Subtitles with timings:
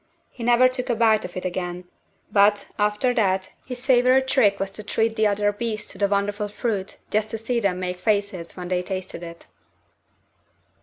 [0.31, 1.83] He never took a bite of it again;
[2.31, 6.47] but, after that, his favourite trick was to treat the other beasts to the wonderful
[6.47, 9.45] fruit just to see them make faces when they tasted it.